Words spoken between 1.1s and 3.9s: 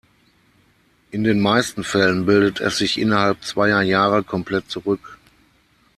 In den meisten Fällen bildet es sich innerhalb zweier